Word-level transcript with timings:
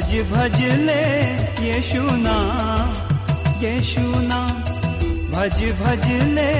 भज 0.00 0.12
भज 0.32 0.60
ले 0.80 1.02
यीशु 1.64 2.02
नाम 2.02 2.92
यीशु 3.64 4.04
नाम। 4.28 4.54
भज 5.32 5.58
भज 5.80 6.06
ले 6.36 6.52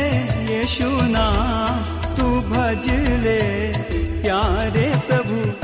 यीशु 0.50 0.88
नाम, 1.14 1.78
तू 2.16 2.27
भज 2.50 2.84
ले 3.24 3.41
प्यारे 4.22 4.86
प्रभु। 5.06 5.59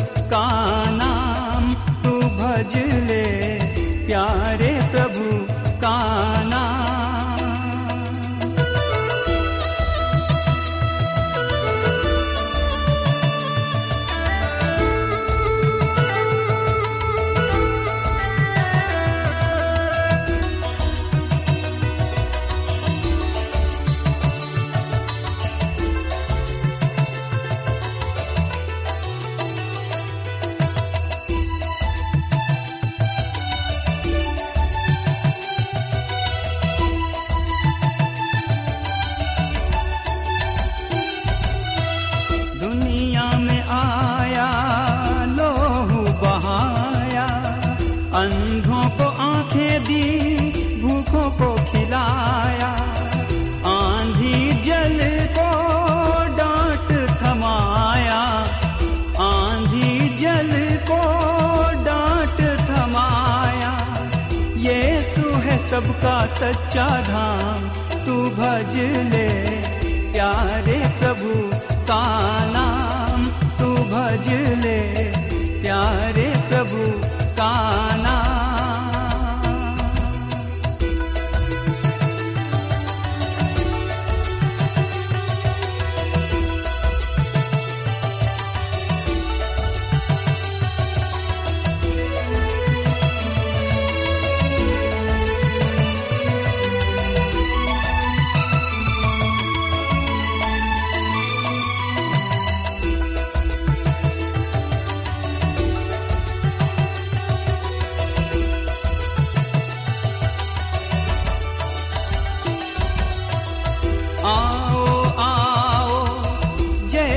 सबका 65.71 66.15
सच्चा 66.27 66.87
धाम, 67.07 67.63
तू 68.05 68.15
भज 68.31 68.75
ले 69.13 69.29
प्यारे 70.13 70.79
प्रभु 70.99 71.33
का 71.89 72.03
नाम। 72.53 73.25
तू 73.59 73.73
भज 73.93 74.29
ले 74.65 74.79
प्यारे 75.63 76.29
प्रभु 76.49 76.85
का 77.39 77.53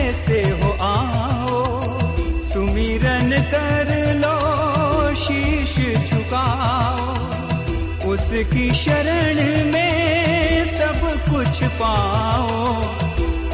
जैसे 0.09 0.41
हो, 0.49 0.69
आओ, 0.81 1.81
सुमिरन 2.43 3.29
कर 3.51 3.89
लो, 4.15 4.37
शीश 5.15 5.75
झुकाओ 6.09 7.09
उसकी 8.09 8.69
शरण 8.73 9.35
में 9.73 10.65
सब 10.65 10.97
कुछ 11.29 11.63
पाओ। 11.63 12.81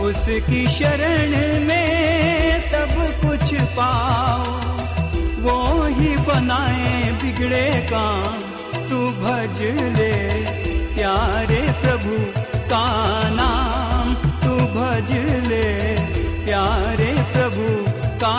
उसकी 0.06 0.66
शरण 0.68 1.36
में 1.66 2.60
सब 2.62 2.96
कुछ 3.26 3.54
पाओ। 3.62 4.44
वो 5.44 5.84
ही 5.84 6.16
बनाए 6.18 7.12
बिगड़े 7.12 7.88
काम, 7.92 8.42
तू 8.90 9.10
भज 9.22 9.62
ले, 10.00 10.14
प्यारे 10.96 11.62
प्रभु 11.82 12.18
का 12.70 12.86
नाम, 13.34 14.14
तू 14.44 14.56
भज 14.80 15.12
ले। 15.48 16.15
प्यारे 16.56 17.14
प्रभु 17.32 17.66
का 18.22 18.34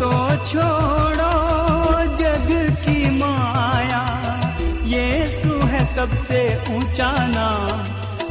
तो 0.00 0.10
छोड़ो 0.46 1.34
जग 2.16 2.48
की 2.84 2.98
माया। 3.18 4.02
यीशु 4.84 5.66
है 5.66 5.84
सबसे 5.86 6.40
ऊँचा 6.76 7.10
नाम। 7.26 7.68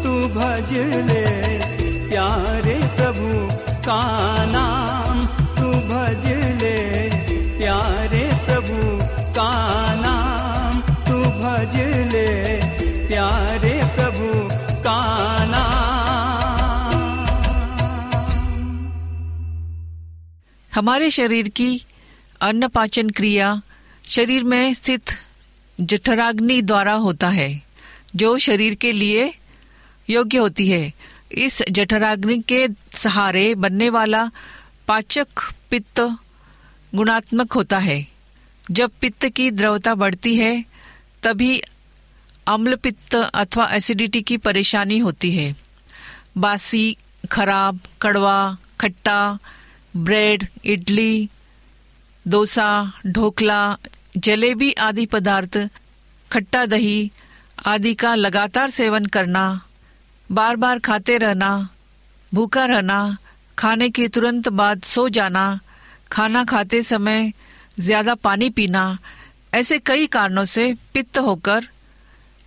तू 0.03 0.13
भज 0.37 0.71
ले 1.09 1.25
प्यारे 2.09 2.79
प्रभु 2.95 3.29
का 3.87 4.01
नाम। 4.45 4.74
हमारे 20.75 21.11
शरीर 21.11 21.47
की 21.47 21.85
अन्न 22.41 22.67
पाचन 22.67 23.09
क्रिया 23.09 23.61
शरीर 24.05 24.43
में 24.43 24.73
स्थित 24.73 25.01
जठराग्नि 25.81 26.61
द्वारा 26.61 26.93
होता 26.93 27.29
है, 27.29 27.61
जो 28.15 28.37
शरीर 28.37 28.75
के 28.75 28.91
लिए 28.91 29.33
योग्य 30.09 30.37
होती 30.37 30.69
है। 30.69 30.93
इस 31.31 31.63
जठराग्नि 31.71 32.43
के 32.47 32.67
सहारे 32.91 33.55
बनने 33.55 33.89
वाला 33.89 34.31
पाचक 34.87 35.27
पित्त 35.69 35.99
गुणात्मक 36.95 37.53
होता 37.53 37.77
है। 37.77 38.07
जब 38.71 38.91
पित्त 39.01 39.25
की 39.25 39.51
द्रवता 39.51 39.95
बढ़ती 39.95 40.35
है, 40.35 40.65
तभी 41.23 41.61
अम्ल 42.47 42.75
पित्त 42.75 43.15
अथवा 43.15 43.65
एसिडिटी 43.65 44.21
की 44.21 44.37
परेशानी 44.37 44.97
होती 44.97 45.31
है। 45.31 45.55
बासी, 46.37 46.97
खराब, 47.31 47.79
कड़वा, 48.01 48.57
खट्टा 48.79 49.39
ब्रेड, 49.97 50.47
इडली, 50.65 51.29
डोसा, 52.25 52.69
ढोकला, 53.07 53.77
जलेबी 54.17 54.71
आदि 54.71 55.05
पदार्थ, 55.05 55.57
खट्टा 56.31 56.65
दही 56.65 57.11
आदि 57.65 57.93
का 57.93 58.15
लगातार 58.15 58.69
सेवन 58.69 59.05
करना 59.05 59.45
बार 60.29 60.55
बार 60.55 60.79
खाते 60.79 61.17
रहना, 61.17 61.69
भूखा 62.31 62.65
रहना, 62.65 63.17
खाने 63.57 63.89
के 63.89 64.07
तुरंत 64.07 64.49
बाद 64.49 64.81
सो 64.83 65.07
जाना, 65.09 65.59
खाना 66.11 66.43
खाते 66.43 66.81
समय 66.83 67.31
ज़्यादा 67.79 68.15
पानी 68.15 68.49
पीना, 68.49 68.97
ऐसे 69.53 69.77
कई 69.79 70.07
कारणों 70.07 70.45
से 70.45 70.73
पित्त 70.93 71.17
होकर 71.17 71.67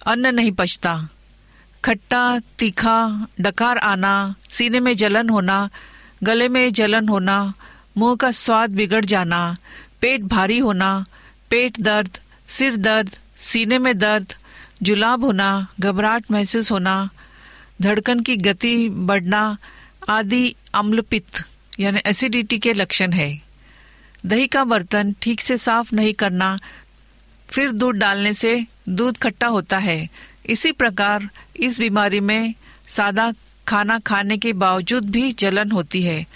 अन्न 0.07 0.35
नहीं 0.35 0.53
पचता। 0.53 1.09
खट्टा, 1.85 2.39
तीखा, 2.59 3.27
डकार 3.41 3.79
आना, 3.79 4.35
सीने 4.51 4.81
में 4.81 4.97
जलन 4.97 5.29
होना 5.29 5.69
गले 6.23 6.49
में 6.49 6.73
जलन 6.73 7.09
होना, 7.09 7.55
मुँह 7.97 8.17
का 8.17 8.31
स्वाद 8.31 8.71
बिगड़ 8.71 9.05
जाना, 9.05 9.57
पेट 10.01 10.21
भारी 10.21 10.59
होना, 10.59 11.05
पेट 11.51 11.81
दर्द, 11.81 12.19
सिर 12.49 12.77
दर्द, 12.77 13.17
सीने 13.37 13.79
में 13.79 13.99
दर्द, 13.99 14.33
जुलाब 14.83 15.25
होना, 15.25 15.69
घबराहट 15.81 16.25
महसूस 16.31 16.73
होना, 16.73 17.11
धड़कन 17.83 18.21
की 18.21 18.37
गति 18.37 18.89
बढ़ना 18.89 19.57
आदि 20.09 20.55
अम्लपित्त, 20.75 21.45
यानी 21.81 22.01
एसिडिटी 22.07 22.59
के 22.59 22.73
लक्षण 22.73 23.13
है। 23.13 23.43
दही 24.27 24.47
का 24.47 24.65
बर्तन 24.65 25.15
ठीक 25.23 25.41
से 25.41 25.59
साफ़ 25.59 25.95
नहीं 25.95 26.15
करना, 26.15 26.59
फिर 27.49 27.73
दूध 27.73 27.95
डालने 27.95 28.35
से 28.35 28.67
दूध 28.89 29.19
खट्टा 29.19 29.47
होता 29.47 29.79
है। 29.79 30.09
इसी 30.47 30.73
प्रकार 30.73 31.29
इस 31.57 31.79
बीमारी 31.79 32.21
में 32.21 32.55
सादा 32.89 33.33
खाना 33.69 33.99
खाने 33.99 34.39
के 34.39 34.53
बावजूद 34.53 35.11
भी 35.11 35.33
जलन 35.33 35.71
होती 35.71 36.03
है, 36.03 36.27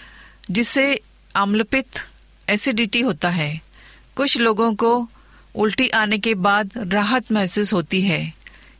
जिससे 0.50 1.00
अम्लपित्त 1.34 2.08
एसिडिटी 2.50 3.00
होता 3.00 3.28
है। 3.28 3.60
कुछ 4.16 4.38
लोगों 4.38 4.74
को 4.74 5.08
उल्टी 5.54 5.88
आने 5.88 6.18
के 6.18 6.34
बाद 6.34 6.70
राहत 6.76 7.32
महसूस 7.32 7.72
होती 7.72 8.02
है। 8.02 8.32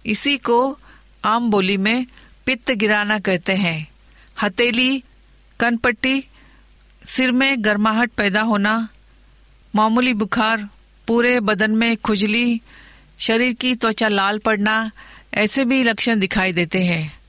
इसी 0.06 0.37
को 0.37 0.78
आम 1.25 1.50
बोली 1.50 1.76
में 1.76 2.06
पित्त 2.46 2.70
गिराना 2.70 3.19
कहते 3.19 3.52
हैं। 3.52 3.88
हथेली, 4.43 5.02
कनपट्टी, 5.60 6.25
सिर 7.06 7.32
में 7.32 7.64
गर्माहट 7.64 8.10
पैदा 8.10 8.40
होना, 8.40 8.88
मामूली 9.75 10.12
बुखार, 10.12 10.69
पूरे 11.06 11.40
बदन 11.40 11.70
में 11.70 11.96
खुजली, 11.96 12.60
शरीर 13.19 13.52
की 13.52 13.75
त्वचा 13.75 14.08
लाल 14.08 14.38
पड़ना, 14.38 14.90
ऐसे 15.34 15.64
भी 15.64 15.82
लक्षण 15.82 16.19
दिखाई 16.19 16.52
देते 16.52 16.84
हैं। 16.84 17.21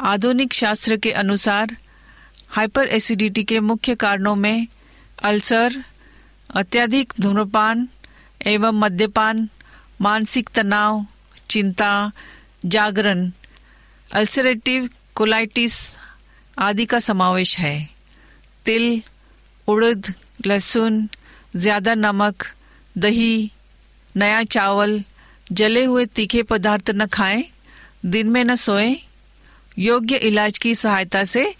आधुनिक 0.00 0.52
शास्त्र 0.52 0.96
के 0.96 1.12
अनुसार 1.12 1.76
हाइपर 2.48 2.88
एसिडिटी 2.88 3.44
के 3.44 3.60
मुख्य 3.60 3.94
कारणों 3.94 4.34
में 4.34 4.66
अल्सर, 5.22 5.84
अत्यधिक 6.50 7.12
धूम्रपान 7.20 7.88
एवं 8.46 8.72
मद्यपान, 8.72 9.48
मानसिक 10.00 10.48
तनाव, 10.48 11.06
चिंता, 11.50 12.12
जागरण, 12.64 13.30
अल्सरेटिव 14.12 14.88
कोलाइटिस 15.14 15.96
आदि 16.58 16.86
का 16.86 16.98
समावेश 16.98 17.58
है। 17.58 17.88
तिल, 18.64 19.02
उड़द, 19.68 20.14
लहसुन, 20.46 21.08
ज़्यादा 21.56 21.94
नमक, 21.94 22.34
दही, 22.98 23.52
नया 24.16 24.42
चावल, 24.42 25.04
जले 25.52 25.84
हुए 25.84 26.06
तीखे 26.06 26.42
पदार्थ 26.42 26.90
न 26.90 27.06
खाएँ, 27.06 27.44
दिन 28.06 28.28
में 28.28 28.44
न 28.44 28.56
सोएँ 28.56 29.05
योग्य 29.78 30.16
इलाज 30.16 30.58
की 30.58 30.74
सहायता 30.74 31.24
से 31.24 31.54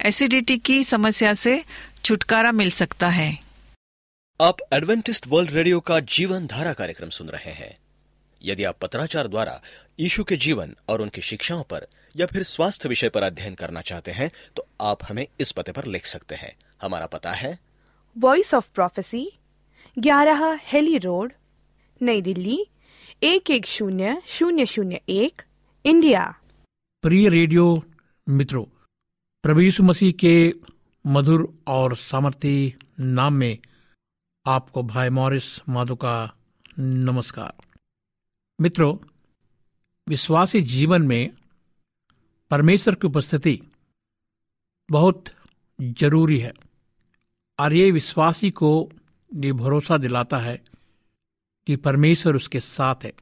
एसिडिटी 0.00 0.56
की 0.58 0.82
समस्या 0.84 1.32
से 1.34 1.62
छुटकारा 2.04 2.52
मिल 2.52 2.70
सकता 2.70 3.08
है। 3.08 3.38
आप 4.40 4.56
एडवेंटिस्ट 4.72 5.26
वर्ल्ड 5.28 5.50
रेडियो 5.50 5.80
का 5.80 5.98
जीवन 6.00 6.46
धारा 6.46 6.72
कार्यक्रम 6.72 7.08
सुन 7.08 7.28
रहे 7.28 7.52
हैं। 7.52 7.76
यदि 8.42 8.64
आप 8.64 8.78
पत्राचार 8.78 9.28
द्वारा 9.28 9.60
यीशु 10.00 10.24
के 10.24 10.36
जीवन 10.36 10.74
और 10.88 11.02
उनकी 11.02 11.20
शिक्षाओं 11.20 11.62
पर 11.62 11.86
या 12.16 12.26
फिर 12.26 12.42
स्वास्थ्य 12.42 12.88
विषय 12.88 13.08
पर 13.08 13.22
अध्ययन 13.22 13.54
करना 13.54 13.80
चाहते 13.80 14.10
हैं 14.10 14.30
तो 14.56 14.66
आप 14.80 15.04
हमें 15.08 15.26
इस 15.40 15.52
पते 15.52 15.72
पर 15.72 15.86
लिख 15.86 16.06
सकते 16.06 16.34
हैं। 16.34 16.52
हमारा 16.82 17.06
पता 17.06 17.32
है 17.32 17.58
वॉइस 18.16 18.54
ऑफ़ 18.54 18.68
प्रोफेसी 18.74 19.26
ग्यारह 19.98 20.60
हेली 20.62 20.98
रोड 20.98 21.32
नई 22.00 22.22
दिल्ली 22.22 22.66
एक 23.22 23.50
एक 23.50 23.66
शून्य 23.66 24.22
शून्य 24.28 24.66
शून्य 24.66 25.00
एक 25.08 25.42
इंडिया। 25.84 26.34
प्रिय 27.04 27.28
रेडियो 27.28 27.84
मित्रों, 28.28 28.64
प्रभु 29.42 29.60
यीशु 29.60 29.82
मसीह 29.82 30.12
के 30.12 30.54
मधुर 31.06 31.62
और 31.66 31.96
सामर्थी 31.96 32.74
नाम 33.00 33.34
में 33.34 33.58
आपको 34.46 34.82
भाई 34.82 35.08
मॉरिस 35.08 35.68
माधो 35.68 35.96
का 35.96 36.34
नमस्कार। 36.78 37.52
मित्रों, 38.60 38.96
विश्वासी 40.08 40.62
जीवन 40.62 41.02
में 41.02 41.30
परमेश्वर 42.50 42.94
की 42.94 43.06
उपस्थिति 43.06 43.60
बहुत 44.90 45.24
ज़रूरी 45.82 46.38
है 46.38 46.52
और 47.60 47.72
ये 47.72 47.90
विश्वासी 47.90 48.50
को 48.50 48.90
ये 49.32 49.52
भरोसा 49.52 49.98
दिलाता 49.98 50.38
है 50.38 50.64
कि 51.66 51.76
परमेश्वर 51.76 52.36
उसके 52.36 52.60
साथ 52.60 53.04
है। 53.04 53.12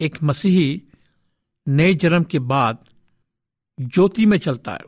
एक 0.00 0.22
मसीही 0.22 0.82
नए 1.68 1.94
जन्म 1.94 2.24
के 2.24 2.38
बाद 2.38 2.84
ज्योति 3.80 4.26
में 4.26 4.38
चलता 4.38 4.72
है 4.72 4.80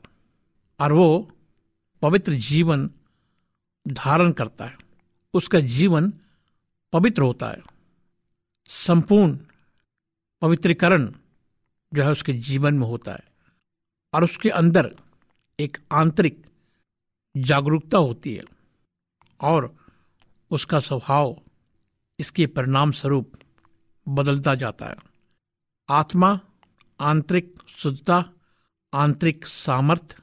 और 0.80 0.92
वो 0.92 1.32
पवित्र 2.02 2.34
जीवन 2.34 2.90
धारण 3.88 4.32
करता 4.32 4.66
है। 4.66 4.78
उसका 5.34 5.60
जीवन 5.60 6.12
पवित्र 6.92 7.22
होता 7.22 7.48
है। 7.48 7.62
संपूर्ण 8.68 9.38
पवित्रीकरण 10.40 11.12
जो 11.94 12.02
है 12.02 12.10
उसके 12.10 12.32
जीवन 12.32 12.74
में 12.74 12.86
होता 12.86 13.12
है 13.12 13.32
और 14.14 14.24
उसके 14.24 14.50
अंदर 14.50 14.96
एक 15.60 15.78
आंतरिक 15.92 16.46
जागरूकता 17.36 17.98
होती 17.98 18.34
है 18.34 18.44
और 19.40 19.76
उसका 20.50 20.80
स्वभाव 20.80 21.42
इसके 22.18 22.46
परिणाम 22.46 22.92
स्वरूप 22.92 23.32
बदलता 24.08 24.54
जाता 24.54 24.86
है। 24.86 24.96
आत्मा 25.90 26.40
आंतरिक 27.00 27.54
शुद्धता, 27.68 28.24
आंतरिक 28.92 29.46
सामर्थ्य 29.46 30.22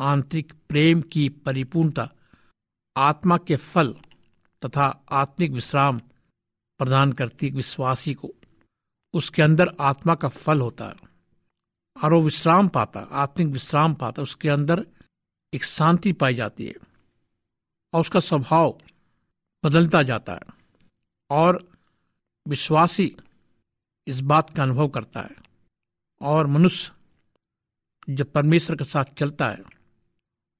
आंतरिक 0.00 0.52
प्रेम 0.68 1.00
की 1.00 1.28
परिपूर्णता, 1.28 2.08
आत्मा 2.96 3.36
के 3.38 3.56
फल 3.56 3.94
तथा 4.62 5.04
आत्मिक 5.10 5.50
विश्राम 5.50 5.98
प्रदान 6.78 7.12
करती 7.12 7.48
है 7.48 7.52
विश्वासी 7.52 8.14
को। 8.14 8.30
उसके 9.14 9.42
अंदर 9.42 9.74
आत्मा 9.80 10.14
का 10.14 10.28
फल 10.28 10.60
होता 10.60 10.84
है 10.84 10.96
और 12.04 12.14
वो 12.14 12.22
विश्राम 12.22 12.68
पाता, 12.68 13.00
आत्मिक 13.00 13.48
विश्राम 13.48 13.94
पाता, 13.94 14.22
उसके 14.22 14.48
अंदर 14.48 14.86
एक 15.52 15.64
शांति 15.64 16.12
पाई 16.12 16.34
जाती 16.34 16.66
है 16.66 16.74
और 17.92 18.00
उसका 18.00 18.20
स्वभाव 18.20 18.78
बदलता 19.64 20.02
जाता 20.02 20.32
है 20.32 20.54
और 21.30 21.68
विश्वासी 22.48 23.16
इस 24.06 24.20
बात 24.20 24.50
का 24.50 24.62
अनुभव 24.62 24.88
करता 24.88 25.20
है 25.20 25.51
और 26.22 26.46
मनुष्य 26.46 26.92
जब 28.10 28.32
परमेश्वर 28.32 28.76
के 28.76 28.84
साथ 28.84 29.04
चलता 29.04 29.48
है, 29.48 29.62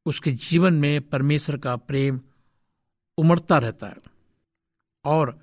उसके 0.06 0.32
जीवन 0.32 0.74
में 0.74 1.08
परमेश्वर 1.08 1.58
का 1.58 1.76
प्रेम 1.76 2.20
उमड़ता 3.18 3.58
रहता 3.58 3.86
है 3.86 3.96
और 5.04 5.40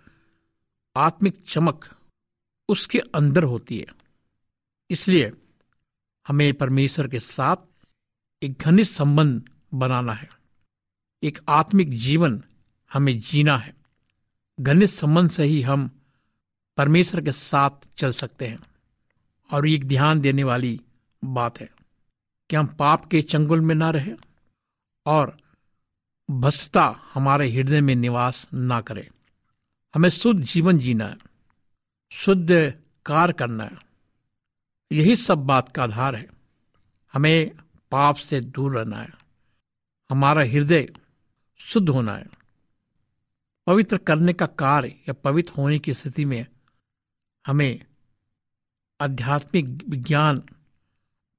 आत्मिक 0.98 1.44
चमक 1.48 1.90
उसके 2.70 3.00
अंदर 3.00 3.44
होती 3.44 3.80
है। 3.80 3.86
इसलिए 4.90 5.32
हमें 6.28 6.54
परमेश्वर 6.54 7.08
के 7.08 7.20
साथ 7.20 7.58
एक 8.44 8.60
घनिष्ठ 8.60 8.94
संबंध 8.94 9.50
बनाना 9.74 10.14
है। 10.14 10.30
एक 11.24 11.40
आत्मिक 11.50 11.90
जीवन 11.90 12.44
हमें 12.94 13.20
जीना 13.20 13.58
है। 13.58 13.76
घनिष्ठ 14.60 14.96
संबंध 14.96 15.30
से 15.30 15.44
ही 15.44 15.62
हम 15.62 16.02
परमेश्वर 16.78 17.22
के 17.22 17.32
साथ 17.32 17.70
चल 17.98 18.12
सकते 18.12 18.48
हैं। 18.48 18.69
और 19.51 19.68
एक 19.68 19.88
ध्यान 19.88 20.22
देने 20.22 20.44
वाली 20.44 20.82
बात 21.24 21.60
है 21.60 21.70
कि 22.50 22.56
हम 22.56 22.68
पाप 22.68 23.06
के 23.06 23.22
चंगुल 23.22 23.62
में 23.62 23.75
ना 23.75 23.89
रहे 23.89 24.13
और 25.06 25.38
भ्रष्टता 26.32 27.00
हमारे 27.13 27.51
हृदय 27.51 27.82
में 27.82 27.96
निवास 27.96 28.48
ना 28.53 28.82
करे। 28.82 29.10
हमें 29.96 30.10
शुद्ध 30.10 30.44
जीवन 30.44 30.79
जीना 30.79 31.06
है, 31.06 31.18
शुद्ध 32.12 32.51
कार्य 33.06 33.34
करना 33.34 33.63
है। 33.63 33.77
यही 34.91 35.15
सब 35.15 35.38
बात 35.38 35.70
का 35.70 35.84
आधार 35.84 36.15
है। 36.15 36.27
हमें 37.13 37.56
पाप 37.91 38.15
से 38.15 38.41
दूर 38.41 38.79
रहना 38.79 38.98
है। 38.98 39.10
हमारा 40.10 40.41
हृदय 40.41 40.94
शुद्ध 41.58 41.89
होना 41.89 42.15
है। 42.15 42.27
पवित्र 43.68 43.98
करने 43.98 44.34
का 44.34 44.46
कार्य 44.46 44.88
या 44.88 45.13
पवित्र 45.13 45.53
होने 45.58 45.79
की 45.79 45.94
स्थिति 45.94 46.25
में 46.25 46.46
हमें 47.48 47.86
आध्यात्मिक 49.00 49.65
विज्ञान 49.89 50.41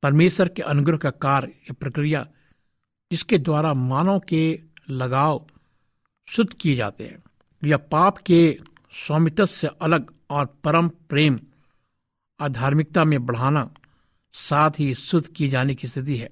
परमेश्वर 0.02 0.48
के 0.48 0.62
अनुग्रह 0.62 0.96
का 0.96 1.10
कार्य 1.10 1.48
या 1.48 1.74
प्रक्रिया 1.80 2.26
जिसके 3.10 3.38
द्वारा 3.38 3.72
मानव 3.74 4.18
के 4.18 4.60
लगाव 4.90 5.46
शुद्ध 6.28 6.52
किए 6.52 6.76
जाते 6.76 7.04
हैं, 7.04 7.22
या 7.62 7.76
पाप 7.76 8.18
के 8.18 8.58
स्वामित्व 8.94 9.46
से 9.46 9.66
अलग 9.66 10.12
और 10.30 10.46
परम 10.64 10.88
प्रेम 10.88 11.38
आधार्मिकता 12.40 13.04
में 13.04 13.24
बढ़ाना 13.26 13.68
साथ 14.34 14.78
ही 14.78 14.94
शुद्ध 14.94 15.26
किए 15.26 15.48
जाने 15.48 15.74
की 15.74 15.88
स्थिति 15.88 16.16
है। 16.16 16.30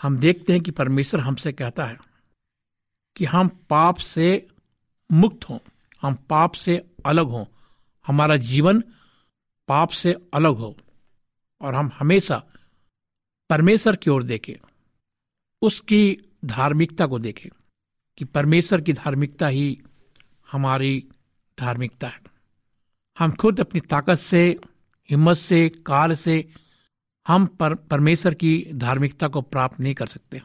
हम 0.00 0.18
देखते 0.18 0.52
हैं 0.52 0.62
कि 0.62 0.70
परमेश्वर 0.70 1.20
हमसे 1.20 1.52
कहता 1.52 1.84
है 1.84 1.98
कि 3.16 3.24
हम 3.24 3.48
पाप 3.70 3.96
से 3.96 4.46
मुक्त 5.10 5.48
हों, 5.48 5.58
हम 6.02 6.14
पाप 6.14 6.52
से 6.52 6.76
अलग 7.06 7.26
हों, 7.26 7.44
हमारा 8.06 8.36
जीवन 8.36 8.82
पाप 9.70 9.88
से 9.88 10.12
अलग 10.34 10.56
हो 10.56 10.76
और 11.60 11.74
हम 11.74 11.90
हमेशा 11.98 12.44
परमेश्वर 13.50 13.96
की 13.96 14.10
ओर 14.10 14.22
देखें 14.22 14.54
उसकी 15.62 16.18
धार्मिकता 16.44 17.06
को 17.06 17.18
देखें 17.18 17.50
कि 18.18 18.24
परमेश्वर 18.24 18.80
की 18.80 18.92
धार्मिकता 18.92 19.46
ही 19.46 19.80
हमारी 20.52 21.08
धार्मिकता 21.60 22.08
है। 22.08 22.20
हम 23.18 23.32
खुद 23.32 23.60
अपनी 23.60 23.80
ताकत 23.80 24.14
से 24.14 24.60
हिम्मत 25.10 25.36
से 25.36 25.68
कार्य 25.68 26.16
से 26.16 26.54
हम 27.28 27.46
पर, 27.46 27.74
परमेश्वर 27.74 28.34
की 28.34 28.66
धार्मिकता 28.74 29.28
को 29.28 29.40
प्राप्त 29.40 29.80
नहीं 29.80 29.94
कर 29.94 30.06
सकते। 30.06 30.42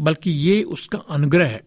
बल्कि 0.00 0.30
ये 0.30 0.62
उसका 0.62 0.98
अनुग्रह 0.98 1.48
है। 1.48 1.62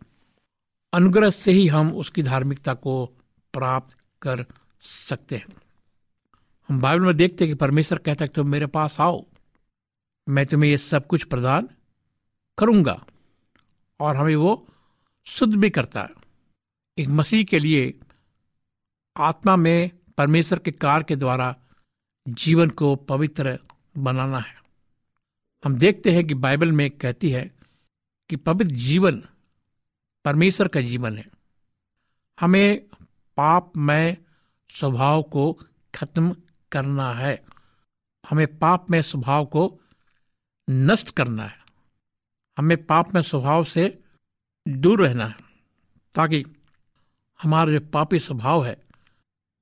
अनुग्रह 0.94 1.30
से 1.30 1.52
ही 1.52 1.68
हम 1.68 1.94
उसकी 1.94 2.24
धार्मिकता 2.24 2.74
को 2.74 3.06
प्राप्त 3.54 3.98
कर 4.22 4.46
सकते 4.82 5.38
हैं। 5.38 5.48
हम 6.70 6.82
बाइबल 6.82 7.06
में 7.06 7.18
देखते 7.18 7.46
हैं 7.46 7.54
कि 7.54 7.56
परमेश्वर 7.56 7.98
कहता 7.98 8.26
है 8.26 8.30
तुम 8.36 8.48
मेरे 8.48 8.66
पास 8.66 9.00
आओ, 9.00 9.26
मैं 10.30 10.46
तुम्हें 10.46 10.70
ये 10.70 10.78
सब 10.78 11.08
कुछ 11.08 11.24
प्रदान 11.24 11.70
करूँगा। 12.58 13.06
और 14.00 14.16
हमें 14.16 14.36
वो 14.36 14.68
शुद्ध 15.26 15.56
भी 15.56 15.70
करता 15.70 16.02
है। 16.02 16.10
एक 16.98 17.08
मसीह 17.08 17.44
के 17.44 17.60
लिए 17.60 18.00
आत्मा 19.18 19.56
में 19.56 19.92
परमेश्वर 20.18 20.60
के 20.60 20.72
कार्य 20.72 21.04
के 21.04 21.16
द्वारा 21.16 21.56
जीवन 22.28 22.70
को 22.70 22.96
पवित्र 22.96 23.60
बनाना 23.98 24.40
है। 24.40 24.56
हम 25.66 25.76
देखते 25.76 26.12
हैं 26.12 26.28
कि 26.28 26.34
बाइबल 26.34 26.72
में 26.72 26.92
कहती 26.92 27.30
है 27.30 27.52
कि 28.30 28.36
पवित्र 28.36 28.76
जीवन 28.76 29.24
परमेश्वर 30.26 30.68
का 30.68 30.82
जीवन 30.82 31.18
है। 31.18 31.28
हमें 32.40 32.86
पाप, 33.38 33.74
में 33.78 34.18
स्वभाव 34.70 35.24
को 35.24 35.60
खत्म 35.96 36.36
करना 36.74 37.14
है। 37.14 37.46
हमें 38.30 38.60
पाप 38.60 38.92
में 38.92 39.02
स्वभाव 39.02 39.46
को 39.46 39.82
नष्ट 40.70 41.10
करना 41.10 41.48
है। 41.48 41.60
हमें 42.58 42.86
पाप 42.86 43.14
में 43.14 43.22
स्वभाव 43.22 43.64
से 43.64 44.04
दूर 44.68 45.08
रहना 45.08 45.26
है, 45.26 45.36
ताकि 46.16 46.46
हमारा 47.42 47.72
जो 47.72 47.80
पापी 47.80 48.20
स्वभाव 48.20 48.66
है, 48.66 48.84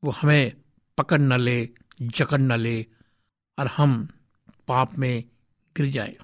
वो 0.03 0.11
हमें 0.11 0.61
पकड़ 0.97 1.21
न 1.21 1.39
ले, 1.39 1.69
जकड़ 2.01 2.39
न 2.39 2.59
ले, 2.59 2.85
और 3.59 3.67
हम 3.67 4.07
पाप 4.67 4.97
में 4.97 5.23
गिर 5.77 5.91
जाए। 5.91 6.17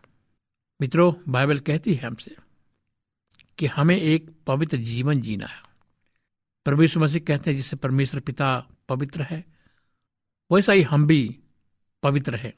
मित्रों, 0.81 1.13
बाइबल 1.27 1.59
कहती 1.59 1.93
है 1.93 2.07
हमसे 2.07 2.35
कि 3.57 3.65
हमें 3.65 3.97
एक 3.97 4.35
पवित्र 4.47 4.77
जीवन 4.77 5.21
जीना 5.21 5.45
है। 5.45 5.63
परमेश्वर 6.65 7.03
मसीह 7.03 7.21
कहते 7.27 7.49
हैं, 7.49 7.57
जिससे 7.57 7.75
परमेश्वर 7.75 8.19
पिता 8.19 8.67
पवित्र 8.89 9.21
है 9.21 9.56
वैसा 10.51 10.73
ही 10.73 10.81
हम 10.81 11.05
भी 11.07 11.39
पवित्र 12.03 12.35
है। 12.35 12.53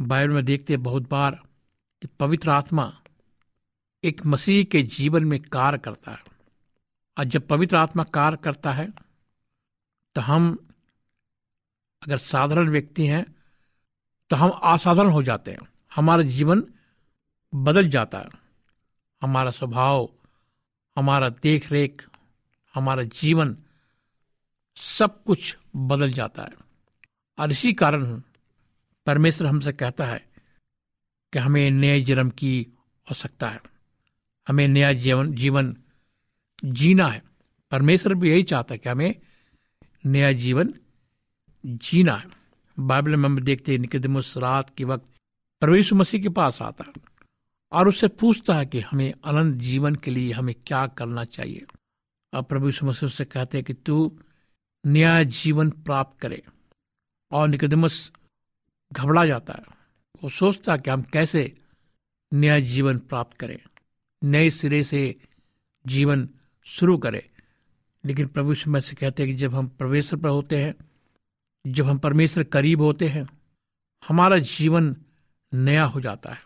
बाइबल 0.00 0.34
में 0.34 0.44
देखते 0.44 0.72
हैं 0.72 0.82
बहुत 0.82 1.08
बार 1.10 1.34
कि 2.02 2.08
पवित्र 2.20 2.50
आत्मा 2.50 2.92
एक 4.04 4.24
मसीह 4.26 4.64
के 4.64 4.82
जीवन 4.82 5.24
में 5.24 5.40
कार्य 5.42 5.78
करता 5.78 6.10
है। 6.10 6.22
और 7.18 7.24
जब 7.24 7.46
पवित्र 7.48 7.76
आत्मा 7.76 8.04
कार्य 8.04 8.36
करता 8.36 8.72
है 8.72 8.88
तो 10.16 10.20
हम 10.20 10.56
अगर 12.02 12.18
साधारण 12.18 12.70
व्यक्ति 12.70 13.06
हैं 13.06 13.24
तो 14.30 14.36
हम 14.36 14.50
असाधारण 14.50 15.10
हो 15.10 15.22
जाते 15.22 15.50
हैं। 15.50 15.58
हमारा 15.94 16.22
जीवन 16.22 16.62
बदल 17.52 17.88
जाता 17.88 18.18
है। 18.18 18.28
हमारा 19.22 19.50
स्वभाव, 19.50 20.08
हमारा 20.96 21.28
देख 21.28 21.72
रेख 21.72 22.06
हमारा 22.74 23.02
जीवन 23.02 23.56
सब 24.76 25.22
कुछ 25.24 25.56
बदल 25.76 26.12
जाता 26.12 26.42
है। 26.42 26.63
और 27.38 27.50
इसी 27.50 27.72
कारण 27.72 28.22
परमेश्वर 29.06 29.48
हमसे 29.48 29.72
कहता 29.72 30.06
है 30.06 30.28
कि 31.32 31.38
हमें 31.38 31.70
नए 31.70 32.00
जन्म 32.00 32.30
की 32.30 32.66
आवश्यकता 33.10 33.48
है। 33.48 33.62
हमें 34.48 34.68
नया 34.68 34.92
जीवन 34.92 35.34
जीवन 35.34 35.76
जीना 36.64 37.08
है। 37.08 37.22
परमेश्वर 37.70 38.14
भी 38.14 38.30
यही 38.30 38.42
चाहता 38.42 38.74
है 38.74 38.78
कि 38.78 38.88
हमें 38.88 39.14
नया 40.06 40.32
जीवन 40.32 40.74
जीना 41.66 42.14
है। 42.16 42.26
बाइबल 42.78 43.16
में 43.16 43.24
हम 43.24 43.40
देखते 43.40 43.72
हैं, 43.72 43.78
निकदमुस 43.78 44.36
रात 44.36 44.76
के 44.76 44.84
वक्त 44.84 45.06
परमेश्वर 45.60 45.98
मसीह 45.98 46.22
के 46.22 46.28
पास 46.28 46.62
आता 46.62 46.84
है 46.84 46.92
और 47.72 47.88
उससे 47.88 48.08
पूछता 48.08 48.54
है 48.54 48.66
कि 48.66 48.80
हमें 48.80 49.14
अनंत 49.24 49.54
जीवन 49.54 49.94
के 49.94 50.10
लिए 50.10 50.32
हमें 50.32 50.54
क्या 50.66 50.86
करना 50.86 51.24
चाहिए। 51.24 51.64
अब 52.32 52.44
प्रभु 52.44 52.66
मसीह 52.84 53.08
से 53.08 53.24
कहते 53.24 53.58
हैं 53.58 53.64
कि 53.64 53.74
तू 53.74 54.18
नया 54.86 55.22
जीवन 55.22 55.70
प्राप्त 55.70 56.20
करे। 56.20 56.42
और 57.30 57.48
निकदमस 57.48 58.12
घबरा 58.92 59.26
जाता 59.26 59.52
है। 59.52 59.62
वो 60.22 60.28
सोचता 60.28 60.76
कि 60.76 60.90
हम 60.90 61.02
कैसे 61.02 61.58
नया 62.32 62.60
जीवन 62.60 62.98
प्राप्त 62.98 63.36
करें 63.36 63.58
नए 64.24 64.50
सिरे 64.50 64.84
से 64.84 65.16
जीवन 65.86 66.28
शुरू 66.64 66.98
करें। 66.98 67.22
लेकिन 68.04 68.26
प्रभु 68.26 68.54
में 68.68 68.80
से 68.80 68.96
कहते 68.96 69.22
हैं 69.22 69.32
कि 69.32 69.38
जब 69.38 69.54
हम 69.54 69.68
परमेश्वर 69.68 70.20
पर 70.20 70.28
होते 70.28 70.64
हैं 70.64 70.74
जब 71.66 71.86
हम 71.86 71.98
परमेश्वर 71.98 72.44
करीब 72.44 72.80
होते 72.80 73.08
हैं 73.08 73.26
हमारा 74.08 74.38
जीवन 74.38 74.96
नया 75.54 75.84
हो 75.84 76.00
जाता 76.00 76.32
है। 76.32 76.40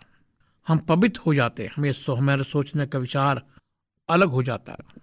हम 0.68 0.78
पवित्र 0.78 1.20
हो 1.26 1.34
जाते 1.34 1.62
हैं 1.62 1.70
हमें 1.76 1.92
सो, 1.92 2.14
हमारे 2.14 2.44
सोचने 2.44 2.86
का 2.86 2.98
विचार 2.98 3.46
अलग 4.08 4.28
हो 4.28 4.42
जाता 4.42 4.72
है। 4.72 5.02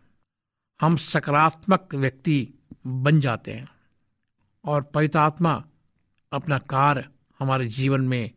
हम 0.81 0.95
सकारात्मक 0.95 1.95
व्यक्ति 1.95 2.53
बन 2.87 3.19
जाते 3.19 3.53
हैं। 3.53 3.74
और 4.65 4.81
पवित्र 4.83 5.19
आत्मा 5.19 5.63
अपना 6.31 6.57
कार्य 6.59 7.07
हमारे 7.39 7.67
जीवन 7.67 8.01
में 8.01 8.31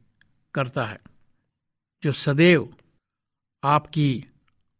करता 0.54 0.84
है, 0.86 0.98
जो 2.02 2.12
सदैव 2.12 2.74
आपकी 3.62 4.24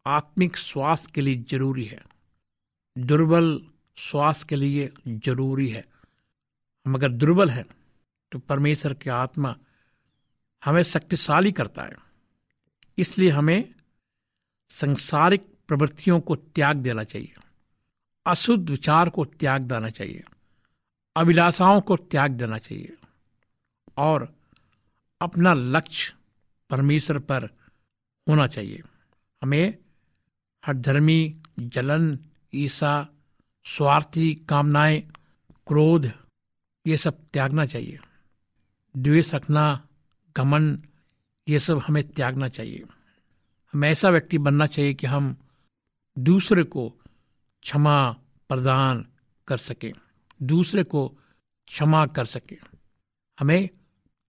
आत्मिक 0.07 0.57
स्वास्थ्य 0.57 1.11
के 1.15 1.21
लिए 1.21 1.37
ज़रूरी 1.51 1.85
है। 1.85 2.03
दुर्बल 2.97 3.61
स्वास्थ्य 3.97 4.47
के 4.49 4.57
लिए 4.57 4.93
ज़रूरी 5.09 5.69
है। 5.69 5.85
हम 6.87 6.95
अगर 6.95 7.11
दुर्बल 7.11 7.51
हैं 7.51 7.65
तो 8.33 8.39
परमेश्वर 8.39 8.95
की 8.95 9.11
आत्मा 9.11 9.57
हमें 10.63 10.83
शक्तिशाली 10.83 11.53
करता 11.53 11.83
है। 11.83 11.97
इसलिए 12.99 13.31
हमें 13.31 13.75
संसारिक 14.71 15.43
प्रवृत्तियों 15.69 16.21
को 16.21 16.37
त्याग 16.37 16.77
देना 16.77 17.05
चाहिए। 17.05 17.35
अशुद्ध 18.27 18.69
विचार 18.71 19.09
को 19.09 19.25
त्याग 19.25 19.63
देना 19.63 19.91
चाहिए। 19.91 20.25
अभिलाषाओं 21.19 21.81
को 21.81 21.97
त्याग 21.97 22.31
देना 22.31 22.59
चाहिए 22.59 22.97
और 23.97 24.39
अपना 25.21 25.55
लक्ष्य 25.55 26.15
परमेश्वर 26.71 27.19
पर 27.19 27.45
होना 28.29 28.47
चाहिए। 28.47 28.83
हमें 29.43 29.79
हर 30.67 30.75
धर्मी 30.75 31.43
जलन 31.59 32.19
ईसा 32.55 33.09
स्वार्थी, 33.65 34.35
कामनाएँ, 34.35 35.01
क्रोध, 35.67 36.11
ये 36.87 36.97
सब 36.97 37.27
त्यागना 37.33 37.67
चाहिए। 37.67 37.99
द्वेष 38.97 39.35
रखना 39.35 39.89
घमन 40.37 40.83
ये 41.49 41.59
सब 41.59 41.79
हमें 41.79 42.09
त्यागना 42.09 42.49
चाहिए। 42.49 42.85
हमें 43.73 43.91
ऐसा 43.91 44.09
व्यक्ति 44.09 44.39
बनना 44.39 44.67
चाहिए 44.67 44.95
कि 44.95 45.07
हम 45.07 45.37
दूसरे 46.19 46.63
को 46.63 46.89
क्षमा 47.63 48.13
प्रदान 48.49 49.07
कर 49.47 49.57
सकें। 49.57 49.93
दूसरे 50.43 50.85
को 50.85 51.09
क्षमा 51.67 52.07
कर 52.07 52.27
सके। 52.27 52.57
हमें 53.41 53.69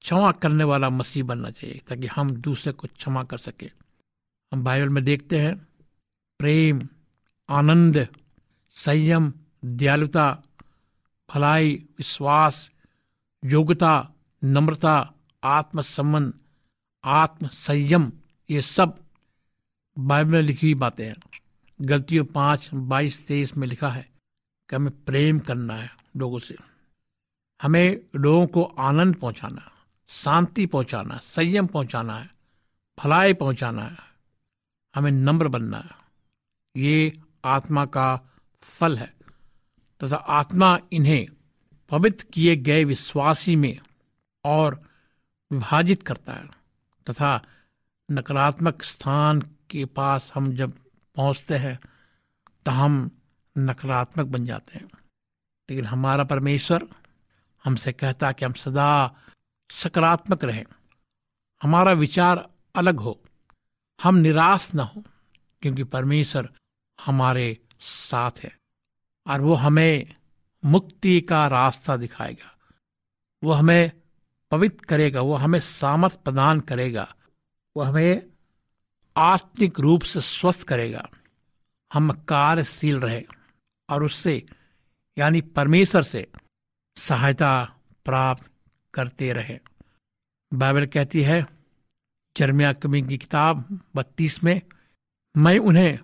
क्षमा 0.02 0.32
करने 0.32 0.64
वाला 0.64 0.90
मसीह 0.90 1.24
बनना 1.24 1.52
चाहिए 1.52 1.82
ताकि 1.88 2.08
हम 2.08 2.32
दूसरे 2.32 2.72
को 2.72 2.88
क्षमा 2.88 3.24
कर 3.24 3.38
सकें। 3.38 3.70
हम 4.54 4.64
बाइबल 4.64 4.90
में 4.90 5.04
देखते 5.04 5.40
हैं, 5.40 5.68
प्रेम, 6.40 6.88
आनंद, 7.50 8.08
संयम, 8.72 9.34
दयालुता, 9.66 10.44
भलाई, 11.34 11.76
विश्वास, 11.76 12.72
योग्यता, 13.46 14.14
नम्रता, 14.44 15.14
आत्मसम्मान 15.44 16.34
आत्म 17.04 17.48
संयम 17.48 18.12
ये 18.50 18.62
सब 18.62 19.00
बाइबल 20.00 20.32
में 20.32 20.42
लिखी 20.42 20.76
बातें 20.76 21.08
हैं। 21.08 21.16
गलतियों 21.82 22.26
पाँच, 22.26 22.70
बाईस, 22.74 23.28
तेईस 23.28 23.58
में 23.58 23.68
लिखा 23.68 23.90
है 23.90 24.10
कि 24.70 24.76
हमें 24.76 25.04
प्रेम 25.04 25.40
करना 25.40 25.76
है। 25.76 25.99
लोगों 26.18 26.40
से। 26.40 26.56
हमें 27.62 28.02
लोगों 28.16 28.48
को 28.48 28.64
आनंद 28.64 29.16
पहुंचाना, 29.16 29.72
शांति 30.08 30.66
पहुंचाना, 30.66 31.18
संयम 31.18 31.68
पहुंचाना 31.68 32.18
है, 32.18 32.30
भलाई 33.04 33.34
पहुंचाना 33.34 33.84
है, 33.84 33.98
हमें 34.96 35.12
नम्र 35.12 35.48
बनना 35.48 35.78
है। 35.78 35.92
ये 36.76 37.22
आत्मा 37.46 37.86
का 37.86 38.30
फल 38.62 38.98
है। 38.98 39.16
तथा 40.04 40.16
आत्मा 40.16 40.80
इन्हें 40.92 41.28
पवित्र 41.90 42.26
किए 42.34 42.56
गए 42.56 42.84
विश्वासी 42.84 43.56
में 43.56 43.80
और 44.44 44.82
विभाजित 45.52 46.04
करता 46.04 46.34
है। 46.34 46.48
तथा 47.10 47.42
नकारात्मक 48.12 48.84
स्थान 48.84 49.42
के 49.42 49.86
पास 49.86 50.32
हम 50.36 50.56
जब 50.56 50.72
पहुँचते 51.16 51.56
हैं 51.56 51.80
तो 52.66 52.72
हम 52.72 53.12
नकारात्मक 53.58 54.26
बन 54.26 54.46
जाते 54.46 54.78
हैं। 54.78 54.90
लेकिन 55.70 55.86
हमारा 55.86 56.24
परमेश्वर 56.24 56.88
हमसे 57.66 57.94
कहता 57.94 58.32
कि 58.32 58.46
हम 58.46 58.54
सदा 58.54 59.16
सकारात्मक 59.72 60.44
रहें। 60.44 60.66
हमारा 61.64 61.92
विचार 61.92 62.50
अलग 62.76 63.00
हो। 63.00 63.24
हम 64.04 64.16
निराश 64.16 64.74
ना 64.74 64.84
हो, 64.84 65.04
क्योंकि 65.62 65.84
परमेश्वर 65.84 66.50
हमारे 67.06 67.64
साथ 67.80 68.32
है 68.44 68.60
और 69.28 69.42
वो 69.42 69.54
हमें 69.54 70.16
मुक्ति 70.66 71.22
का 71.22 71.48
रास्ता 71.48 71.98
दिखाएगा। 71.98 72.58
वो 73.44 73.52
हमें 73.52 73.92
पवित्र 74.52 74.86
करेगा, 74.86 75.22
वो 75.22 75.34
हमें 75.34 75.60
सामर्थ 75.60 76.16
प्रदान 76.16 76.60
करेगा, 76.60 77.16
वो 77.78 77.84
हमें 77.84 78.28
आत्मिक 79.18 79.80
रूप 79.80 80.02
से 80.02 80.22
स्वस्थ 80.22 80.64
करेगा। 80.64 81.10
हम 81.94 82.12
कार्यशील 82.12 83.00
रहे 83.00 83.24
और 83.90 84.04
उससे 84.04 84.46
यानी 85.18 85.42
परमेश्वर 85.42 86.04
से 86.04 86.28
सहायता 86.98 87.76
प्राप्त 88.06 88.50
करते 88.94 89.34
रहे। 89.34 89.60
बाइबल 90.54 90.86
कहती 90.86 91.22
है, 91.22 91.48
जर्मिया 92.38 92.74
कमी 92.74 93.02
की 93.02 93.18
किताब 93.18 93.80
बत्तीस 93.96 94.44
में, 94.44 94.62
मैं 95.38 95.60
उन्हें 95.60 96.00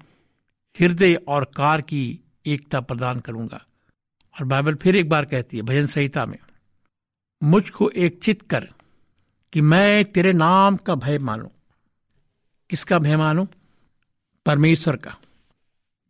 हृदय 0.80 1.16
और 1.16 1.46
कार 1.46 1.82
की 1.82 2.20
एकता 2.46 2.82
प्रदान 2.82 3.20
करूँगा। 3.20 3.66
और 4.36 4.44
बाइबल 4.44 4.76
फिर 4.76 4.96
एक 4.96 5.10
बार 5.10 5.26
कहती 5.26 5.58
है, 5.58 5.64
भजन 5.64 5.88
संहिता 5.88 6.26
में, 6.26 6.38
मुझको 7.44 7.90
एक 7.90 8.20
चित 8.24 8.42
कर 8.42 8.70
कि 9.54 9.62
मैं 9.62 10.06
तेरे 10.06 10.34
नाम 10.34 10.78
का 10.78 10.96
भय 10.96 11.18
मानू। 11.18 11.52
किसका 12.70 13.00
भय 13.00 13.18
मानू? 13.18 13.48
परमेश्वर 14.46 14.96
का, 14.96 15.18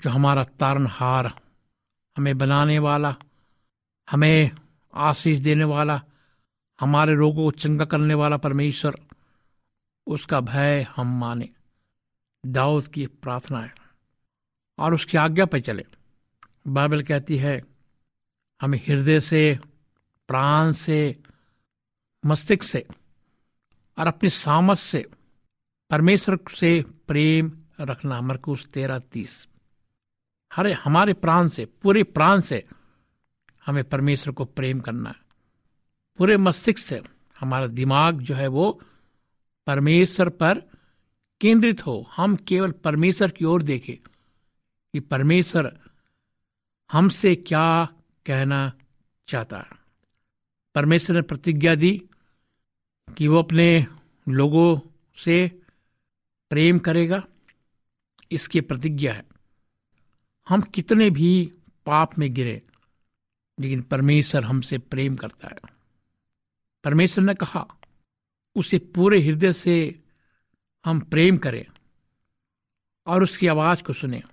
जो 0.04 0.10
हमारा 0.10 0.44
तारनहार 0.44 1.34
हमें 2.18 2.38
बनाने 2.38 2.80
वाला, 2.80 3.16
हमें 4.10 4.52
आशीष 4.94 5.40
देने 5.40 5.64
वाला, 5.64 6.02
हमारे 6.80 7.16
रोगों 7.16 7.44
को 7.44 7.52
चंगा 7.52 7.86
करने 7.86 8.14
वाला 8.14 8.38
परमेश्वर, 8.38 8.96
उसका 10.08 10.40
भय 10.40 10.88
हम 10.96 11.20
माने। 11.20 11.50
दाऊद 12.46 12.88
की 12.88 13.06
प्रार्थना 13.06 13.60
है। 13.60 13.76
और 14.80 14.94
उसकी 14.94 15.18
आज्ञा 15.18 15.46
पर 15.46 15.60
चले। 15.60 15.86
बाइबल 16.68 17.04
कहती 17.04 17.38
है, 17.38 17.64
हमें 18.62 18.82
हृदय 18.88 19.20
से, 19.20 19.60
प्राण 20.28 20.72
से, 20.72 21.24
मस्तिष्क 22.26 22.64
से 22.64 22.88
और 24.00 24.08
अपनी 24.08 24.30
सामर्थ 24.30 24.80
से, 24.80 25.06
परमेश्वर 25.90 26.40
से 26.56 26.86
प्रेम 27.08 27.52
रखना। 27.82 28.22
मरकुस 28.22 28.68
तेरह 28.68 29.00
तीस। 29.00 29.48
हरे, 30.56 30.74
हमारे 30.74 31.14
प्राण 31.14 31.48
से, 31.48 31.66
पूरे 31.66 32.04
प्राण 32.04 32.42
से 32.42 32.66
हमें 33.66 33.84
परमेश्वर 33.84 34.34
को 34.34 34.46
प्रेम 34.46 34.80
करना 34.80 35.10
है। 35.10 35.16
पूरे 36.18 36.38
मस्तिष्क 36.38 36.80
से 36.80 37.02
हमारा 37.40 37.68
दिमाग 37.68 38.22
जो 38.22 38.36
है 38.36 38.48
वो 38.48 38.82
परमेश्वर 39.68 40.30
पर 40.30 40.60
केंद्रित 41.42 41.86
हो। 41.86 42.10
हम 42.16 42.36
केवल 42.36 42.72
परमेश्वर 42.72 43.32
की 43.32 43.46
ओर 43.46 43.62
देखें 43.62 43.98
कि 44.94 45.00
परमेश्वर 45.00 45.80
हमसे 46.92 47.36
क्या 47.36 47.86
कहना 48.26 48.74
चाहता 49.28 49.58
है। 49.58 49.70
परमेश्वर 50.76 51.16
ने 51.16 51.22
प्रतिज्ञा 51.22 51.76
दी 51.76 52.10
कि 53.18 53.28
वो 53.28 53.40
अपने 53.40 53.88
लोगों 54.30 54.80
से 55.18 55.62
प्रेम 56.50 56.80
करेगा। 56.80 57.24
इसकी 58.32 58.62
प्रतिज्ञा 58.62 59.14
है। 59.14 59.35
हम 60.50 60.62
कितने 60.62 61.10
भी 61.10 61.52
पाप 61.86 62.20
में 62.20 62.34
गिरे, 62.34 62.62
लेकिन 63.60 63.82
परमेश्वर 63.82 64.44
हमसे 64.44 64.78
प्रेम 64.78 65.16
करता 65.16 65.48
है। 65.48 65.58
परमेश्वर 66.84 67.24
ने 67.24 67.36
कहा, 67.36 67.68
उसे 68.56 68.80
पूरे 68.80 69.22
हृदय 69.22 69.54
से 69.54 70.04
हम 70.86 71.00
प्रेम 71.00 71.38
करें 71.38 71.66
और 73.06 73.24
उसकी 73.24 73.48
आवाज़ 73.48 73.84
को 73.84 73.94
सुने। 73.94 74.24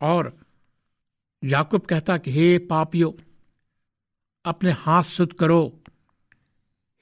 और 0.00 0.38
याकूब 1.44 1.80
कहता 1.80 2.18
कि, 2.18 2.30
हे 2.32 2.58
पापियो, 2.58 3.18
अपने 4.44 4.72
हाथ 4.72 5.02
शुद्ध 5.02 5.32
करो। 5.32 5.80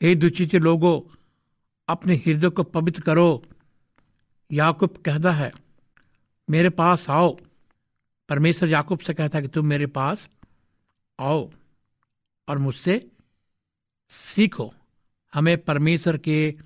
हे 0.02 0.14
दुचित 0.14 0.54
लोगो, 0.54 1.12
अपने 1.88 2.14
हृदय 2.14 2.48
को 2.48 2.62
पवित्र 2.62 3.02
करो। 3.02 3.46
याकूब 4.52 4.90
कहता 4.90 5.32
है, 5.32 5.52
मेरे 6.50 6.70
पास 6.70 7.10
आओ। 7.10 7.36
परमेश्वर 8.28 8.68
याकूब 8.68 8.98
से 8.98 9.14
कहता 9.14 9.40
कि 9.40 9.48
तुम 9.48 9.66
मेरे 9.66 9.86
पास 9.86 10.28
आओ 11.20 11.50
और 12.48 12.58
मुझसे 12.58 13.10
सीखो। 14.08 14.74
हमें 15.34 15.64
परमेश्वर 15.64 16.16
के 16.16 16.58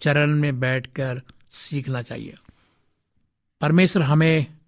चरण 0.00 0.30
में 0.30 0.60
बैठकर 0.60 1.22
सीखना 1.50 2.02
चाहिए। 2.02 2.34
परमेश्वर 3.60 4.02
हमें 4.02 4.58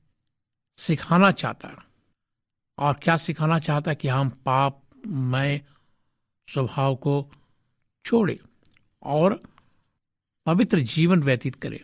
सिखाना 0.78 1.30
चाहता 1.30 1.68
है 1.68 1.76
और 2.78 3.00
क्या 3.02 3.16
सिखाना 3.16 3.58
चाहता 3.58 3.90
है 3.90 3.94
कि 3.94 4.08
हम 4.08 4.28
पाप 4.28 4.82
मय 5.06 5.60
स्वभाव 6.48 6.96
को 6.96 7.32
छोड़े 8.04 8.40
और 9.02 9.42
पवित्र 10.46 10.80
जीवन 10.80 11.22
व्यतीत 11.22 11.54
करें। 11.54 11.80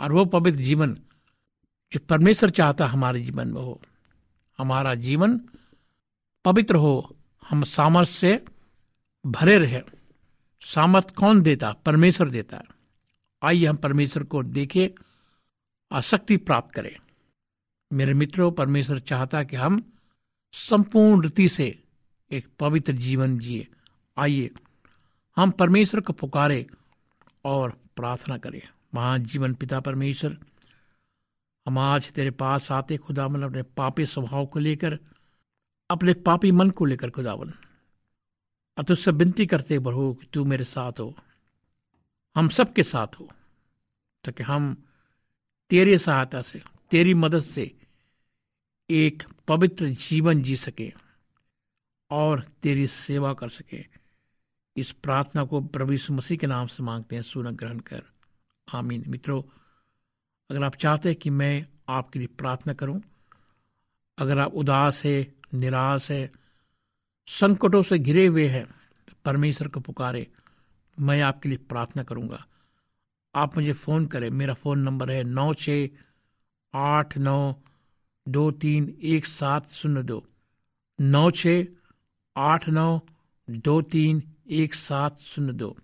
और 0.00 0.12
वो 0.12 0.24
पवित्र 0.24 0.60
जीवन 0.60 1.00
जो 1.92 2.00
परमेश्वर 2.00 2.50
चाहता 2.50 2.86
हमारे 2.86 3.20
जीवन 3.20 3.48
में 3.48 3.60
हो, 3.60 3.82
हमारा 4.58 4.94
जीवन 4.94 5.40
पवित्र 6.44 6.74
हो, 6.74 7.16
हम 7.48 7.64
सामर्थ्य 7.64 8.12
से 8.12 8.44
भरे 9.26 9.58
रहे। 9.58 9.82
सामर्थ 10.60 11.14
कौन 11.14 11.42
देता? 11.42 11.72
परमेश्वर 11.72 12.30
देता 12.30 12.56
है। 12.56 12.64
आइए 13.42 13.66
हम 13.66 13.76
परमेश्वर 13.76 14.22
को 14.22 14.42
देखें 14.42 14.88
और 15.92 16.02
शक्ति 16.02 16.36
प्राप्त 16.36 16.74
करें। 16.74 16.96
मेरे 17.92 18.14
मित्रों, 18.14 18.52
परमेश्वर 18.52 18.98
चाहता 18.98 19.44
कि 19.44 19.56
हम 19.56 19.92
संपूर्ण 20.52 21.22
रीति 21.22 21.48
से 21.48 21.82
एक 22.30 22.48
पवित्र 22.58 22.92
जीवन 22.92 23.38
जिए। 23.38 23.68
आइए 24.18 24.50
हम 25.36 25.50
परमेश्वर 25.50 26.00
को 26.00 26.12
पुकारें 26.12 26.66
और 27.44 27.80
प्रार्थना 27.96 28.38
करें। 28.38 28.68
महान 28.94 29.22
जीवन 29.22 29.54
पिता 29.54 29.80
परमेश्वर 29.80 30.38
हम 31.66 31.78
आज 31.78 32.12
तेरे 32.12 32.30
पास 32.30 32.72
आते 32.72 32.96
खुदावन 32.96 33.42
अपने 33.42 33.62
पापी 33.62 34.06
स्वभाव 34.06 34.46
को 34.46 34.58
लेकर, 34.58 34.98
अपने 35.90 36.14
पापी 36.14 36.50
मन 36.52 36.70
को 36.70 36.84
लेकर 36.84 37.10
खुदावन। 37.10 37.52
और 38.78 38.84
तुझसे 38.84 39.10
विनती 39.10 39.46
करते 39.46 39.78
प्रभु 39.78 40.14
कि 40.14 40.26
तू 40.26 40.44
मेरे 40.44 40.64
साथ 40.64 40.92
हो। 40.92 41.16
हम 42.36 42.48
सबके 42.48 42.82
साथ 42.82 43.06
हो, 43.20 43.28
ताकि 44.24 44.42
हम 44.42 44.84
तेरी 45.70 45.98
सहायता 45.98 46.42
से, 46.42 46.62
तेरी 46.90 47.14
मदद 47.14 47.40
से 47.40 47.78
एक 48.90 49.22
पवित्र 49.48 49.88
जीवन 49.88 50.42
जी 50.42 50.56
सके 50.56 50.92
और 52.10 52.42
तेरी 52.62 52.86
सेवा 52.86 53.34
कर 53.34 53.48
सके। 53.48 53.84
इस 54.76 54.92
प्रार्थना 54.92 55.44
को 55.44 55.60
प्रभु 55.60 56.12
मसीह 56.12 56.38
के 56.38 56.46
नाम 56.46 56.66
से 56.66 56.82
मांगते 56.82 57.16
हैं 57.16 57.22
सुन 57.22 57.50
ग्रहण 57.50 57.78
कर। 57.78 58.02
आमीन। 58.74 59.04
मित्रों 59.08 59.42
अगर 60.50 60.64
आप 60.64 60.74
चाहते 60.76 61.08
हैं 61.08 61.18
कि 61.18 61.30
मैं 61.30 61.64
आपके 61.88 62.18
लिए 62.18 62.28
प्रार्थना 62.38 62.72
करूँ, 62.74 63.00
अगर 64.18 64.38
आप 64.38 64.54
उदास 64.54 65.04
है, 65.04 65.26
निराश 65.54 66.10
है, 66.10 66.30
संकटों 67.28 67.82
से 67.82 67.98
घिरे 67.98 68.26
हुए 68.26 68.46
हैं 68.48 68.64
तो 69.08 69.14
परमेश्वर 69.24 69.68
को 69.68 69.80
पुकारे, 69.80 70.26
मैं 70.98 71.20
आपके 71.22 71.48
लिए 71.48 71.58
प्रार्थना 71.68 72.02
करूँगा। 72.02 72.44
आप 73.34 73.56
मुझे 73.56 73.72
फ़ोन 73.74 74.06
करें, 74.06 74.28
मेरा 74.30 74.54
फ़ोन 74.54 74.78
नंबर 74.80 75.10
है 75.10 75.22
नौ 75.24 75.52
छ 75.54 75.70
आठ 76.74 77.16
नौ 77.18 77.54
दो 78.26 78.50
तीन 78.62 78.94
एक 79.02 79.26
सात 79.26 79.70
शून्य 79.72 80.02
दो। 80.02 80.22
नौ 80.98 81.30
छ 81.32 81.46
आठ 82.36 82.68
नौ 82.70 83.00
दो 83.48 83.80
तीन 83.84 84.22
एक 84.58 84.74
सात 84.74 85.18
शून्य 85.20 85.52
दो। 85.52 85.76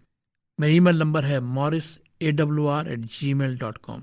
मेरा 0.58 0.74
ईमेल 0.74 0.98
नंबर 0.98 1.24
है 1.24 1.40
Morris 1.54 1.96
A 2.22 2.30
W 2.32 2.66
R 2.68 2.92
at 2.92 3.00
Gmail 3.34 3.56
dot 3.58 3.78
com 3.78 4.02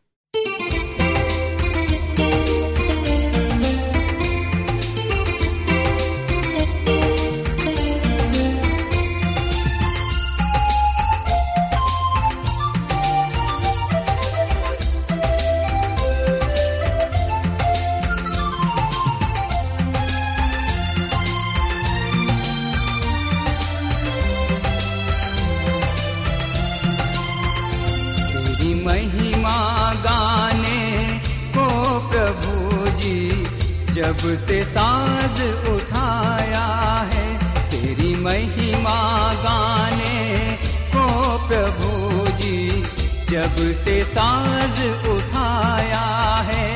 जब 34.21 34.35
से 34.37 34.63
साज 34.63 35.39
उठाया 35.69 36.65
है। 37.13 37.25
तेरी 37.69 38.15
महिमा 38.15 38.97
गाने 39.33 40.57
को 40.95 41.05
प्रभु 41.47 42.27
जी, 42.37 42.81
जब 43.29 43.55
से 43.73 44.03
साज 44.03 44.77
उठाया 45.09 46.03
है। 46.49 46.69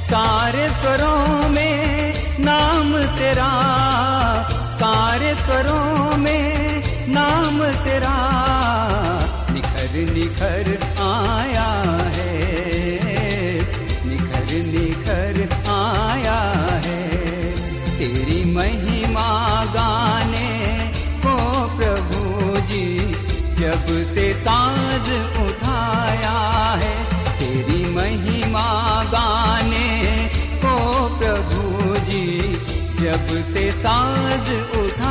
सारे 0.00 0.70
स्वरों 0.70 1.48
में 1.48 2.14
नाम 2.40 2.92
तेरा, 3.18 3.50
सारे 4.74 5.34
स्वरों 5.34 6.16
में 6.16 6.82
नाम 7.08 7.60
तेरा। 7.84 8.16
निखर 9.52 10.12
निखर 10.14 10.81
साज 24.34 25.08
उठाया 25.46 26.38
है। 26.82 26.94
तेरी 27.38 27.82
महिमा 27.94 28.68
गाने 29.04 29.90
को 30.64 30.74
प्रभु 31.18 31.96
जी 32.10 32.26
जब 33.00 33.26
से 33.52 33.70
साज 33.72 34.46
उठाया 34.78 35.01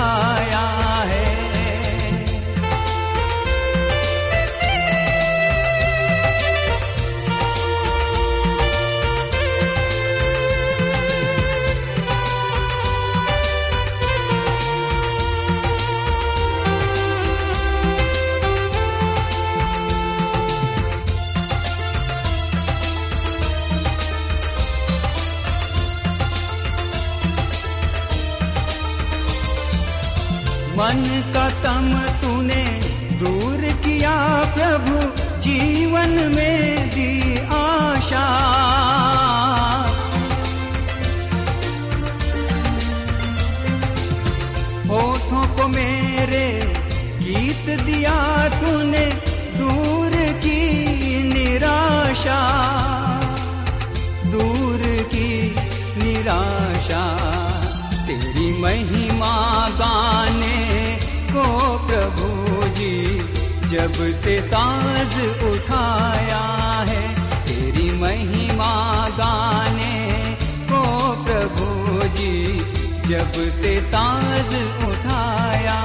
जब 63.71 63.93
से 64.13 64.39
साज 64.41 65.13
उठाया 65.49 66.41
है, 66.89 67.03
तेरी 67.45 67.89
महिमा 67.99 68.73
गाने 69.19 70.35
को 70.71 70.81
प्रभु 71.23 72.07
जी, 72.17 72.59
जब 73.07 73.31
से 73.59 73.79
साज 73.81 74.55
उठाया 74.89 75.79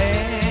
है 0.00 0.41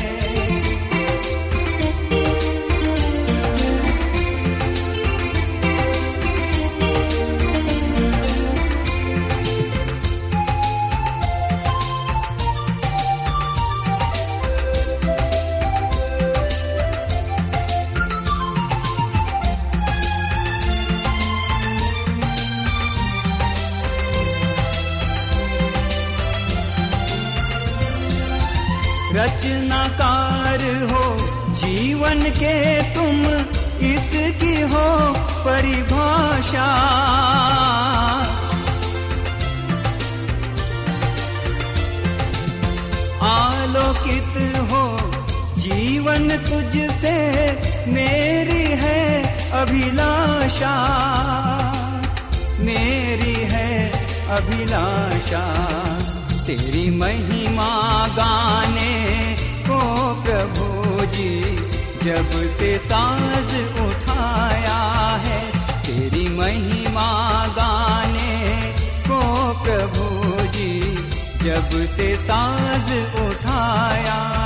के 32.30 32.82
तुम 32.96 33.26
इसकी 33.88 34.62
हो 34.62 35.14
परिभाषा। 35.18 36.68
आलोकित 43.22 44.62
हो 44.72 45.12
जीवन 45.58 46.30
तुझसे 46.38 47.18
मेरी 47.88 48.66
है 48.68 49.24
अभिलाषा। 49.52 50.76
मेरी 52.60 53.36
है 53.36 53.92
अभिलाषा। 54.30 55.72
तेरी 56.46 56.98
महिमा 56.98 58.08
गाने 58.08 59.36
को 59.62 59.80
प्रभु 60.24 61.06
जी। 61.06 61.42
जब 62.04 62.32
से 62.50 62.78
साज 62.78 63.52
उठाया 63.82 64.80
है, 65.26 65.40
तेरी 65.86 66.28
महिमा 66.38 67.10
गाने 67.58 68.34
को 69.08 69.20
प्रभु 69.64 70.48
जी, 70.52 70.74
जब 71.44 71.70
से 71.96 72.16
साज 72.16 72.92
उठाया 73.26 74.41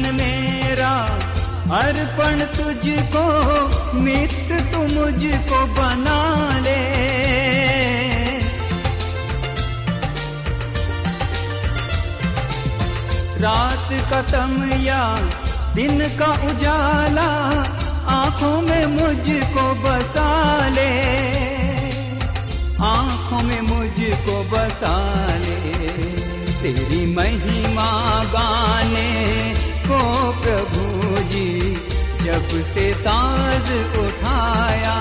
है 0.00 1.06
अर्पण 1.72 2.40
तुझको, 2.40 3.24
मित्र 3.94 4.60
तू 4.60 4.78
मुझको 4.78 5.66
बना 5.66 6.58
ले। 6.58 6.82
रात 13.38 13.88
का 14.10 14.22
या 14.76 15.18
दिन 15.74 16.00
का 16.00 16.26
उजाला, 16.26 17.30
आँखों 18.06 18.62
में 18.62 18.86
मुझको 18.86 19.74
बसा 19.74 20.68
ले। 20.68 20.92
आँखों 22.82 23.42
में 23.42 23.60
मुझको 23.60 24.44
बसा 24.44 25.26
ले, 25.36 25.56
तेरी 26.62 27.14
महिमा 27.16 28.24
गाने। 28.24 29.71
को 29.92 30.32
प्रभु 30.32 31.22
जी, 31.28 31.74
जब 32.22 32.48
से 32.48 32.94
साज 32.94 33.72
उठाया 33.98 34.94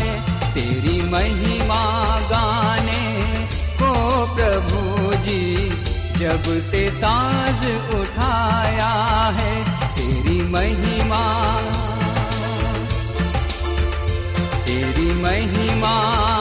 है, 0.00 0.20
तेरी 0.54 1.10
महिमा 1.10 1.84
गाने 2.20 3.04
को 3.82 3.92
प्रभु 4.34 5.14
जी, 5.16 5.68
जब 6.16 6.42
से 6.42 6.90
साज 6.90 7.66
उठाया 8.00 8.92
है, 9.30 9.64
तेरी 9.96 10.44
महिमा। 10.44 11.24
तेरी 14.66 15.22
महिमा। 15.22 16.37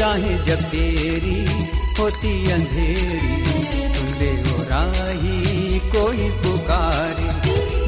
राहें 0.00 0.42
जब 0.42 0.60
तेरी 0.70 1.40
होती 1.98 2.30
अंधेरी, 2.52 3.88
सुन 3.94 4.06
दे 4.18 4.30
ओ 4.50 4.62
राही 4.62 5.78
कोई 5.94 6.28
पुकारे। 6.42 7.28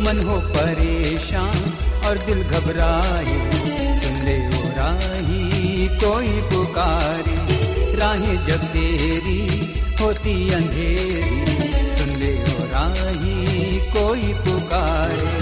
मन 0.05 0.21
हो 0.29 0.37
परेशान 0.49 1.63
और 2.07 2.19
दिल 2.27 2.43
घबराए, 2.43 3.37
सुन 4.01 4.21
ले 4.27 4.37
ओ 4.49 4.63
राही 4.79 5.89
कोई 6.05 6.33
पुकारे। 6.53 7.37
राहें 7.97 8.37
जब 8.45 8.67
तेरी 8.73 9.41
होती 10.01 10.35
अंधेरी, 10.53 11.41
सुन 11.99 12.17
ले 12.21 12.35
ओ 12.43 12.69
राही 12.75 13.79
कोई 13.89 14.33
पुकारे। 14.45 15.42